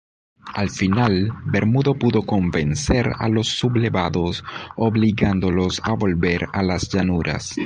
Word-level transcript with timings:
Al 0.55 0.71
final, 0.71 1.31
Bermudo 1.45 1.93
pudo 1.93 2.23
vencer 2.51 3.11
a 3.19 3.29
los 3.29 3.45
sublevados 3.49 4.43
obligándolos 4.75 5.79
a 5.85 5.91
volver 5.93 6.47
a 6.53 6.63
las 6.63 6.89
llanuras. 6.89 7.55